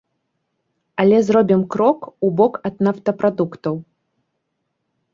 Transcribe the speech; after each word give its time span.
Але 1.03 1.19
зробім 1.27 1.61
крок 1.77 2.01
убок 2.31 2.59
ад 2.71 2.75
нафтапрадуктаў. 2.91 3.75